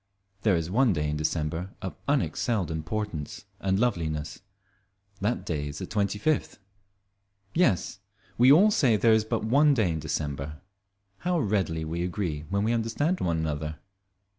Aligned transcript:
There 0.41 0.55
is 0.55 0.71
one 0.71 0.93
day 0.93 1.11
in 1.11 1.15
December 1.17 1.75
of 1.79 1.95
unexcelled 2.07 2.71
importance 2.71 3.45
and 3.59 3.77
loveliness; 3.77 4.41
that 5.19 5.45
day 5.45 5.67
is 5.67 5.77
the 5.77 5.85
twenty 5.85 6.17
fifth. 6.17 6.57
Yes, 7.53 7.99
we 8.35 8.51
all 8.51 8.71
say 8.71 8.95
there 8.95 9.13
is 9.13 9.23
but 9.25 9.45
one 9.45 9.75
day 9.75 9.91
in 9.91 9.99
December. 9.99 10.61
How 11.19 11.37
readily 11.37 11.85
we 11.85 12.01
agree 12.03 12.45
when 12.49 12.63
we 12.63 12.73
understand 12.73 13.19
one 13.21 13.37
another! 13.37 13.77